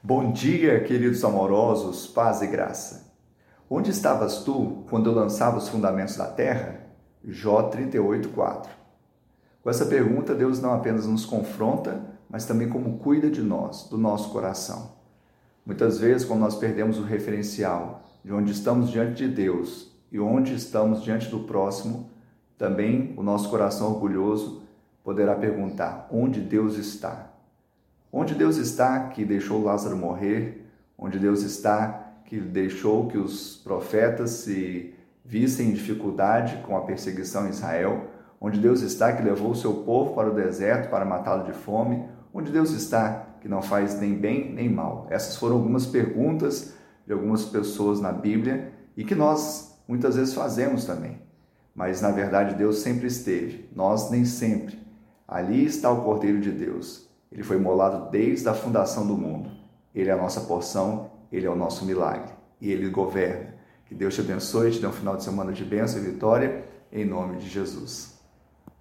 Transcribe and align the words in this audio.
Bom 0.00 0.30
dia, 0.30 0.78
queridos 0.84 1.24
amorosos, 1.24 2.06
paz 2.06 2.40
e 2.40 2.46
graça. 2.46 3.12
Onde 3.68 3.90
estavas 3.90 4.44
tu 4.44 4.84
quando 4.88 5.10
eu 5.10 5.14
lançava 5.14 5.58
os 5.58 5.68
fundamentos 5.68 6.16
da 6.16 6.28
terra? 6.28 6.82
Jó 7.24 7.64
38:4. 7.64 8.70
Com 9.60 9.68
essa 9.68 9.86
pergunta, 9.86 10.36
Deus 10.36 10.60
não 10.62 10.72
apenas 10.72 11.04
nos 11.04 11.26
confronta, 11.26 12.00
mas 12.30 12.46
também 12.46 12.68
como 12.68 12.98
cuida 12.98 13.28
de 13.28 13.42
nós, 13.42 13.88
do 13.88 13.98
nosso 13.98 14.30
coração. 14.30 14.92
Muitas 15.66 15.98
vezes, 15.98 16.24
quando 16.24 16.40
nós 16.40 16.54
perdemos 16.54 16.96
o 17.00 17.02
referencial 17.02 18.04
de 18.24 18.32
onde 18.32 18.52
estamos 18.52 18.90
diante 18.90 19.26
de 19.26 19.28
Deus 19.28 19.90
e 20.12 20.20
onde 20.20 20.54
estamos 20.54 21.02
diante 21.02 21.28
do 21.28 21.40
próximo, 21.40 22.08
também 22.56 23.14
o 23.16 23.22
nosso 23.24 23.50
coração 23.50 23.88
orgulhoso 23.94 24.62
poderá 25.02 25.34
perguntar: 25.34 26.06
onde 26.12 26.40
Deus 26.40 26.76
está? 26.76 27.32
Onde 28.10 28.34
Deus 28.34 28.56
está 28.56 29.08
que 29.08 29.22
deixou 29.22 29.62
Lázaro 29.62 29.96
morrer? 29.96 30.66
Onde 30.96 31.18
Deus 31.18 31.42
está 31.42 32.14
que 32.24 32.40
deixou 32.40 33.06
que 33.06 33.18
os 33.18 33.56
profetas 33.56 34.30
se 34.30 34.94
vissem 35.22 35.68
em 35.68 35.74
dificuldade 35.74 36.62
com 36.66 36.74
a 36.74 36.80
perseguição 36.80 37.46
em 37.46 37.50
Israel? 37.50 38.06
Onde 38.40 38.58
Deus 38.58 38.80
está 38.80 39.12
que 39.12 39.22
levou 39.22 39.50
o 39.50 39.56
seu 39.56 39.74
povo 39.82 40.14
para 40.14 40.30
o 40.30 40.34
deserto 40.34 40.88
para 40.88 41.04
matá-lo 41.04 41.44
de 41.44 41.52
fome? 41.52 42.02
Onde 42.32 42.50
Deus 42.50 42.70
está 42.70 43.26
que 43.42 43.48
não 43.48 43.60
faz 43.60 44.00
nem 44.00 44.14
bem 44.14 44.54
nem 44.54 44.70
mal? 44.70 45.06
Essas 45.10 45.36
foram 45.36 45.56
algumas 45.56 45.84
perguntas 45.84 46.72
de 47.06 47.12
algumas 47.12 47.44
pessoas 47.44 48.00
na 48.00 48.10
Bíblia 48.10 48.72
e 48.96 49.04
que 49.04 49.14
nós 49.14 49.78
muitas 49.86 50.16
vezes 50.16 50.32
fazemos 50.32 50.86
também. 50.86 51.20
Mas 51.74 52.00
na 52.00 52.10
verdade 52.10 52.54
Deus 52.54 52.78
sempre 52.78 53.06
esteve, 53.06 53.68
nós 53.76 54.10
nem 54.10 54.24
sempre. 54.24 54.78
Ali 55.26 55.66
está 55.66 55.90
o 55.90 56.02
Cordeiro 56.02 56.40
de 56.40 56.50
Deus 56.50 57.07
ele 57.30 57.42
foi 57.42 57.58
molado 57.58 58.10
desde 58.10 58.48
a 58.48 58.54
fundação 58.54 59.06
do 59.06 59.16
mundo. 59.16 59.50
Ele 59.94 60.10
é 60.10 60.12
a 60.12 60.16
nossa 60.16 60.42
porção, 60.42 61.10
ele 61.30 61.46
é 61.46 61.50
o 61.50 61.56
nosso 61.56 61.84
milagre 61.84 62.32
e 62.60 62.70
ele 62.70 62.88
governa. 62.88 63.54
Que 63.86 63.94
Deus 63.94 64.14
te 64.14 64.20
abençoe, 64.20 64.70
te 64.70 64.80
dê 64.80 64.86
um 64.86 64.92
final 64.92 65.16
de 65.16 65.24
semana 65.24 65.52
de 65.52 65.64
bênção 65.64 66.00
e 66.00 66.04
vitória, 66.04 66.64
em 66.92 67.04
nome 67.04 67.38
de 67.38 67.48
Jesus. 67.48 68.17